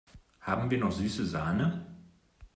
[0.39, 1.85] Haben wir noch süße Sahne?